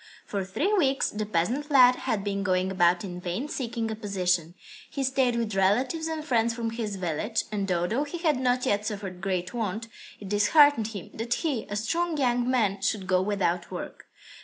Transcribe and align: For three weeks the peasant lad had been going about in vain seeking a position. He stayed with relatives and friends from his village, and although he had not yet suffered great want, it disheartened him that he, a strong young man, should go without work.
For 0.25 0.43
three 0.43 0.73
weeks 0.73 1.11
the 1.11 1.27
peasant 1.27 1.69
lad 1.69 1.95
had 1.95 2.23
been 2.23 2.41
going 2.41 2.71
about 2.71 3.03
in 3.03 3.21
vain 3.21 3.47
seeking 3.47 3.91
a 3.91 3.95
position. 3.95 4.55
He 4.89 5.03
stayed 5.03 5.35
with 5.35 5.53
relatives 5.53 6.07
and 6.07 6.25
friends 6.25 6.55
from 6.55 6.71
his 6.71 6.95
village, 6.95 7.43
and 7.51 7.71
although 7.71 8.03
he 8.05 8.17
had 8.17 8.39
not 8.39 8.65
yet 8.65 8.83
suffered 8.83 9.21
great 9.21 9.53
want, 9.53 9.89
it 10.19 10.27
disheartened 10.27 10.87
him 10.87 11.11
that 11.13 11.35
he, 11.45 11.67
a 11.69 11.75
strong 11.75 12.17
young 12.17 12.49
man, 12.49 12.81
should 12.81 13.05
go 13.05 13.21
without 13.21 13.69
work. 13.69 14.07